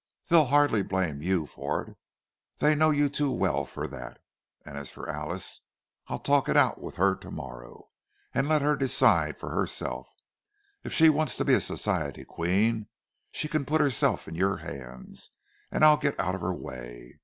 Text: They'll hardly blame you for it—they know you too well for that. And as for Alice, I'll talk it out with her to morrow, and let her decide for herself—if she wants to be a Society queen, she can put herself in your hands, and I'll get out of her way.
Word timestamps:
They'll 0.29 0.47
hardly 0.47 0.81
blame 0.81 1.21
you 1.21 1.45
for 1.45 1.83
it—they 1.83 2.73
know 2.73 2.89
you 2.89 3.07
too 3.07 3.29
well 3.29 3.65
for 3.65 3.85
that. 3.89 4.17
And 4.65 4.75
as 4.75 4.89
for 4.89 5.07
Alice, 5.07 5.61
I'll 6.07 6.17
talk 6.17 6.49
it 6.49 6.57
out 6.57 6.81
with 6.81 6.95
her 6.95 7.15
to 7.17 7.29
morrow, 7.29 7.91
and 8.33 8.49
let 8.49 8.63
her 8.63 8.75
decide 8.75 9.37
for 9.37 9.51
herself—if 9.51 10.91
she 10.91 11.07
wants 11.09 11.37
to 11.37 11.45
be 11.45 11.53
a 11.53 11.61
Society 11.61 12.25
queen, 12.25 12.87
she 13.31 13.47
can 13.47 13.63
put 13.63 13.79
herself 13.79 14.27
in 14.27 14.33
your 14.33 14.57
hands, 14.57 15.29
and 15.69 15.85
I'll 15.85 15.97
get 15.97 16.19
out 16.19 16.33
of 16.33 16.41
her 16.41 16.51
way. 16.55 17.19